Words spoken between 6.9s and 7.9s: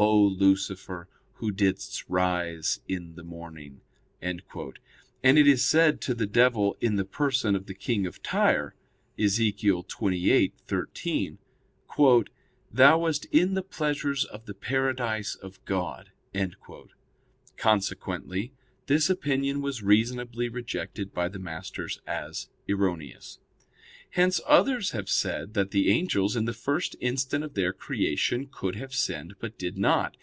the person of the